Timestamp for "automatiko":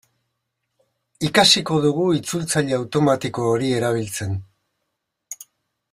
2.79-3.45